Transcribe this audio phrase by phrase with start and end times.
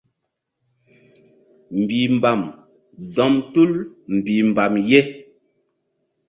[1.79, 2.41] Mbih mbam
[3.15, 3.71] dɔm tul
[4.15, 5.01] mbihmbam ye.